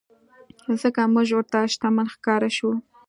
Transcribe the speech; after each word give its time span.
ځکه 0.81 1.01
مونږ 1.13 1.29
ورته 1.33 1.59
شتمن 1.73 2.07
ښکاره 2.13 2.49
شوو. 2.57 2.73